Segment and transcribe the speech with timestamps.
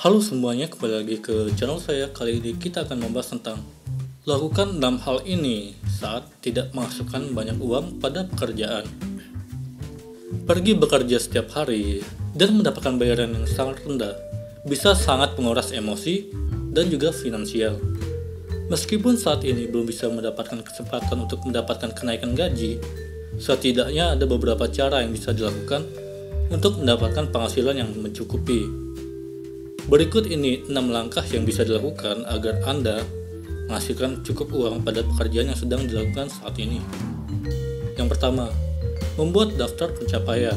[0.00, 2.08] Halo semuanya, kembali lagi ke channel saya.
[2.08, 3.60] Kali ini kita akan membahas tentang
[4.24, 8.88] lakukan 6 hal ini saat tidak menghasilkan banyak uang pada pekerjaan.
[10.48, 12.00] Pergi bekerja setiap hari
[12.32, 14.16] dan mendapatkan bayaran yang sangat rendah
[14.64, 16.32] bisa sangat menguras emosi
[16.72, 17.76] dan juga finansial.
[18.72, 22.80] Meskipun saat ini belum bisa mendapatkan kesempatan untuk mendapatkan kenaikan gaji,
[23.36, 25.84] setidaknya ada beberapa cara yang bisa dilakukan
[26.48, 28.88] untuk mendapatkan penghasilan yang mencukupi
[29.90, 33.02] Berikut ini 6 langkah yang bisa dilakukan agar Anda
[33.66, 36.78] menghasilkan cukup uang pada pekerjaan yang sedang dilakukan saat ini.
[37.98, 38.54] Yang pertama,
[39.18, 40.54] membuat daftar pencapaian.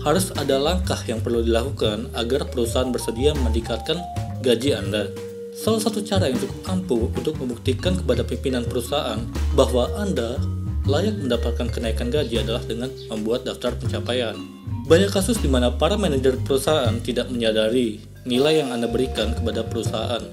[0.00, 4.00] Harus ada langkah yang perlu dilakukan agar perusahaan bersedia meningkatkan
[4.40, 5.12] gaji Anda.
[5.52, 9.20] Salah satu cara yang cukup ampuh untuk membuktikan kepada pimpinan perusahaan
[9.52, 10.40] bahwa Anda
[10.88, 14.40] layak mendapatkan kenaikan gaji adalah dengan membuat daftar pencapaian.
[14.88, 20.24] Banyak kasus di mana para manajer perusahaan tidak menyadari nilai yang Anda berikan kepada perusahaan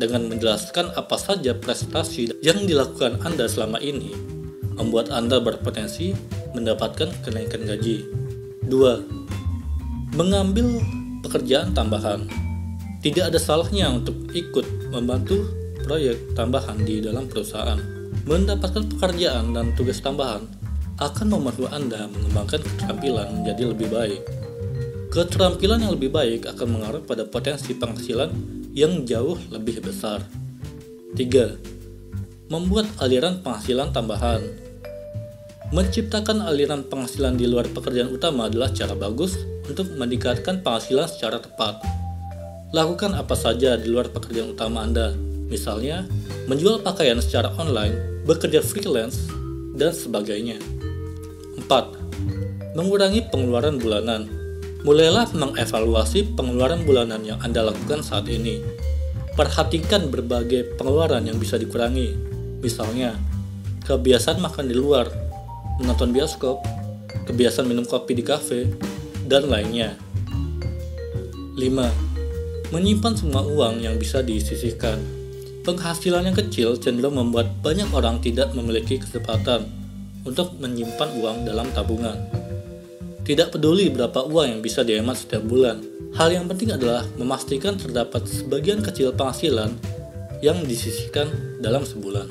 [0.00, 4.16] dengan menjelaskan apa saja prestasi yang dilakukan Anda selama ini
[4.80, 6.16] membuat Anda berpotensi
[6.56, 8.08] mendapatkan kenaikan gaji.
[8.64, 10.16] 2.
[10.16, 10.80] Mengambil
[11.20, 12.24] pekerjaan tambahan.
[13.04, 15.44] Tidak ada salahnya untuk ikut membantu
[15.84, 17.80] proyek tambahan di dalam perusahaan.
[18.24, 20.44] Mendapatkan pekerjaan dan tugas tambahan
[21.00, 24.20] akan membantu Anda mengembangkan keterampilan menjadi lebih baik.
[25.10, 28.30] Keterampilan yang lebih baik akan mengarah pada potensi penghasilan
[28.78, 30.22] yang jauh lebih besar.
[31.18, 32.46] 3.
[32.46, 34.38] Membuat aliran penghasilan tambahan.
[35.74, 39.34] Menciptakan aliran penghasilan di luar pekerjaan utama adalah cara bagus
[39.66, 41.82] untuk meningkatkan penghasilan secara tepat.
[42.70, 45.10] Lakukan apa saja di luar pekerjaan utama Anda,
[45.50, 46.06] misalnya
[46.46, 49.26] menjual pakaian secara online, bekerja freelance,
[49.74, 50.62] dan sebagainya.
[51.58, 52.78] 4.
[52.78, 54.39] Mengurangi pengeluaran bulanan.
[54.80, 58.64] Mulailah mengevaluasi pengeluaran bulanan yang Anda lakukan saat ini.
[59.36, 62.16] Perhatikan berbagai pengeluaran yang bisa dikurangi.
[62.64, 63.12] Misalnya,
[63.84, 65.12] kebiasaan makan di luar,
[65.84, 66.64] menonton bioskop,
[67.28, 68.72] kebiasaan minum kopi di kafe,
[69.28, 70.00] dan lainnya.
[71.60, 72.72] 5.
[72.72, 74.96] Menyimpan semua uang yang bisa disisihkan.
[75.60, 79.68] Penghasilan yang kecil cenderung membuat banyak orang tidak memiliki kesempatan
[80.24, 82.39] untuk menyimpan uang dalam tabungan.
[83.30, 85.78] Tidak peduli berapa uang yang bisa dihemat setiap bulan,
[86.18, 89.70] hal yang penting adalah memastikan terdapat sebagian kecil penghasilan
[90.42, 91.30] yang disisihkan
[91.62, 92.26] dalam sebulan.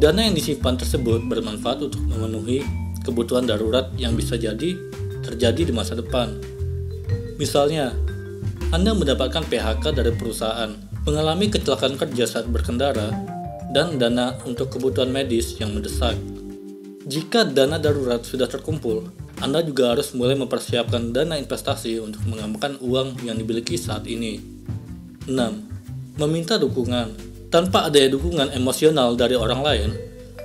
[0.00, 2.64] Dana yang disimpan tersebut bermanfaat untuk memenuhi
[3.04, 4.80] kebutuhan darurat yang bisa jadi
[5.28, 6.40] terjadi di masa depan.
[7.36, 7.92] Misalnya,
[8.72, 10.72] Anda mendapatkan PHK dari perusahaan,
[11.04, 13.12] mengalami kecelakaan kerja saat berkendara,
[13.76, 16.16] dan dana untuk kebutuhan medis yang mendesak.
[17.04, 23.22] Jika dana darurat sudah terkumpul, anda juga harus mulai mempersiapkan dana investasi untuk mengembangkan uang
[23.22, 24.42] yang dimiliki saat ini.
[25.30, 26.18] 6.
[26.18, 27.14] Meminta dukungan.
[27.46, 29.90] Tanpa adanya dukungan emosional dari orang lain,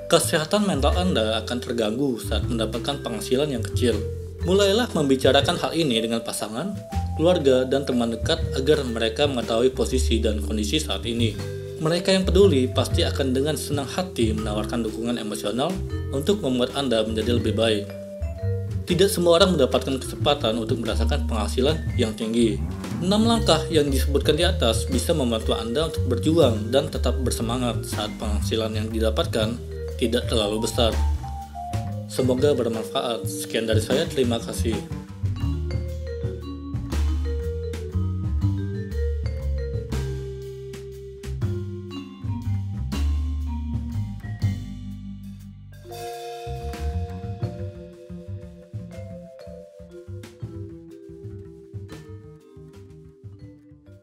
[0.05, 3.97] kesehatan mental Anda akan terganggu saat mendapatkan penghasilan yang kecil.
[4.45, 6.77] Mulailah membicarakan hal ini dengan pasangan,
[7.17, 11.33] keluarga, dan teman dekat agar mereka mengetahui posisi dan kondisi saat ini.
[11.81, 15.73] Mereka yang peduli pasti akan dengan senang hati menawarkan dukungan emosional
[16.13, 18.02] untuk membuat Anda menjadi lebih baik.
[18.83, 22.59] Tidak semua orang mendapatkan kesempatan untuk merasakan penghasilan yang tinggi.
[22.99, 28.11] 6 langkah yang disebutkan di atas bisa membantu Anda untuk berjuang dan tetap bersemangat saat
[28.19, 29.55] penghasilan yang didapatkan
[29.95, 30.91] tidak terlalu besar.
[32.11, 33.23] Semoga bermanfaat.
[33.23, 34.75] Sekian dari saya, terima kasih.